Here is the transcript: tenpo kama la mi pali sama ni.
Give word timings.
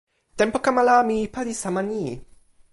tenpo 0.39 0.57
kama 0.65 0.81
la 0.87 0.97
mi 1.07 1.17
pali 1.33 1.53
sama 1.61 1.81
ni. 1.89 2.03